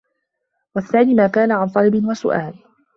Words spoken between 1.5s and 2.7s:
عَنْ طَلَبٍ وَسُؤَالٍ